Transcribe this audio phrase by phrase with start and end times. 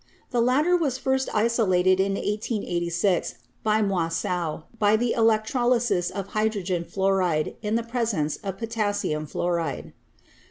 [0.31, 6.83] The lat ter was first isolated in 1886 by Moissau by the electrolysis of hydrogen
[6.85, 9.93] fluoride in the presence of potassium fluoride.